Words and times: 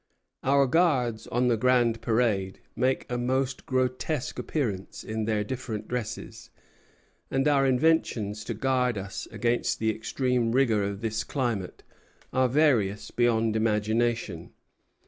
"Our 0.41 0.65
guards 0.65 1.27
on 1.27 1.47
the 1.47 1.57
grand 1.57 2.01
parade 2.01 2.59
make 2.75 3.05
a 3.07 3.19
most 3.19 3.67
grotesque 3.67 4.39
appearance 4.39 5.03
in 5.03 5.25
their 5.25 5.43
different 5.43 5.87
dresses; 5.87 6.49
and 7.29 7.47
our 7.47 7.67
inventions 7.67 8.43
to 8.45 8.55
guard 8.55 8.97
us 8.97 9.27
against 9.29 9.77
the 9.77 9.93
extreme 9.95 10.53
rigor 10.53 10.81
of 10.83 11.01
this 11.01 11.23
climate 11.23 11.83
are 12.33 12.47
various 12.49 13.11
beyond 13.11 13.55
imagination. 13.55 14.53